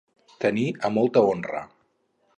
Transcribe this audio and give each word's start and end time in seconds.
Tenir 0.45 0.63
a 0.89 0.91
molta 0.95 1.25
honra. 1.29 1.63